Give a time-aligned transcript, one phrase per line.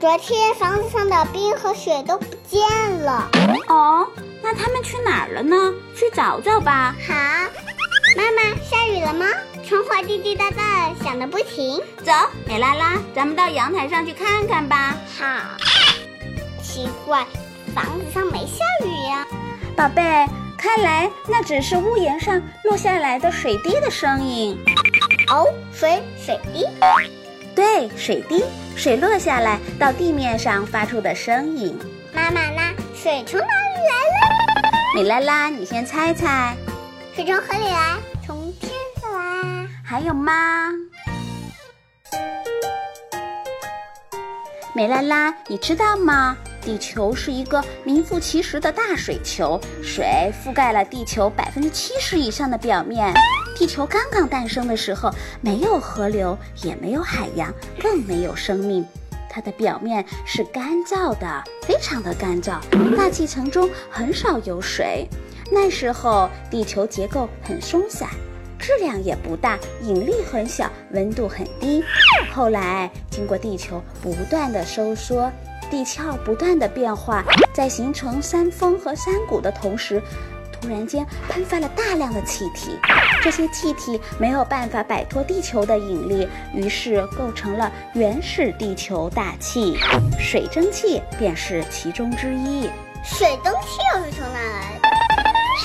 [0.00, 2.62] 昨天房子上的冰和雪都不见
[3.02, 3.28] 了。
[3.68, 4.08] 哦，
[4.42, 5.74] 那他们去哪儿了呢？
[5.94, 6.96] 去找找吧。
[7.06, 7.14] 好，
[8.16, 9.26] 妈妈，下雨了吗？
[9.62, 11.78] 窗花滴滴答答响个不停。
[12.02, 12.12] 走，
[12.46, 14.96] 美拉拉，咱们到阳台上去看看吧。
[15.18, 15.26] 好，
[16.62, 17.26] 奇怪，
[17.74, 19.26] 房子上没下雨呀、
[19.76, 20.02] 宝贝，
[20.56, 24.58] 看来那只是屋檐上落下来的水滴的声音。
[25.30, 26.64] 哦，水水滴。
[27.60, 28.42] 对，水滴，
[28.74, 31.78] 水落下来到地面上发出的声音。
[32.14, 36.56] 妈妈，那水从哪里来美拉拉，你先猜猜，
[37.14, 39.68] 水从河里来，从天上来。
[39.84, 40.32] 还有吗？
[44.74, 46.38] 美拉拉，你知道吗？
[46.62, 53.12] 地球是一个名副其实的大水球，水覆盖了地球百分之七十以上的表面。
[53.54, 58.84] 地球刚刚诞生的时候，没有河流，也没有海洋，更没有生命。
[59.28, 62.58] 它的表面是干燥的，非常的干燥，
[62.96, 65.06] 大气层中很少有水。
[65.52, 68.08] 那时候，地球结构很松散。
[68.58, 71.82] 质量也不大，引力很小，温度很低。
[72.32, 75.30] 后来经过地球不断的收缩，
[75.70, 80.02] 地壳不断的变化，在形成山峰和山谷的同时，
[80.60, 82.78] 突然间喷发了大量的气体。
[83.22, 89.76] 这些气体没有办法摆脱地球的引力，于是构成了原始地球大气，
[90.18, 92.68] 水蒸气便是其中之一。
[93.02, 94.88] 水蒸气又是从哪来的？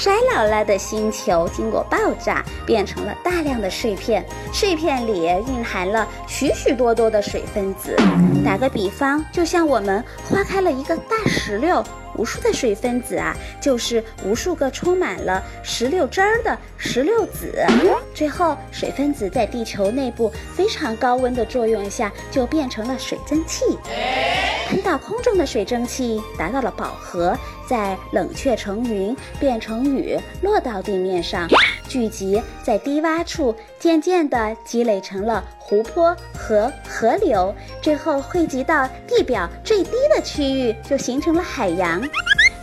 [0.02, 7.96] 衰老了的星球经过爆炸，变成了大量的碎片，碎片里蕴含了许许多多的水分子。
[8.44, 11.82] 打个比方，就像我们花开了一个大石榴，
[12.18, 17.66] 无数的水分子啊，就是无数个充满了石榴汁儿的石榴籽。
[18.14, 23.64] 最后，水分子在地球内部非常高温的作用下，就变成了水蒸气。
[24.68, 27.38] 喷到空中的水蒸气达到了饱和，
[27.68, 31.48] 再冷却成云，变成雨，落到地面上，
[31.88, 42.02] 聚集在低洼处，渐渐地积累成了湖泊和河流，最后汇集到地表最低的区域，就形成了海洋。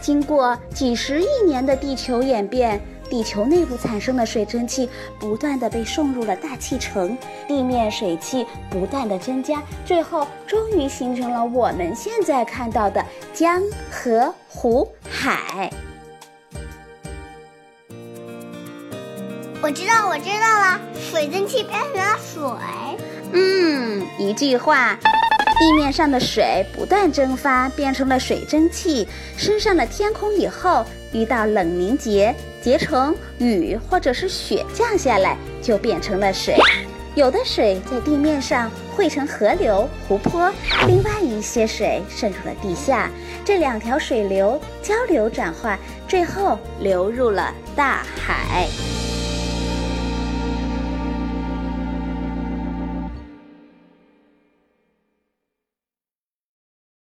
[0.01, 2.81] 经过几十亿年的地球演变。
[3.12, 4.89] 地球内部产生的水蒸气
[5.21, 7.15] 不断的被送入了大气层，
[7.47, 15.71] 地面水汽不断的增加，最后终于形成了我们现在看到的江、河、湖、海。
[19.62, 22.43] 我知道，我知道了，水蒸气变成了水。
[23.34, 24.99] 嗯，一句话，
[25.59, 36.57] 地面上的水不断蒸发，变成了水蒸气，升上了天空以后，遇到冷凝结，结成雨或者是雪降下来，就变成了水。
[37.15, 40.51] 有的水在地面上汇成河流、湖泊，
[40.87, 43.11] 另外一些水渗入了地下，
[43.45, 48.67] 这两条水流交流转化，最后流入了大海。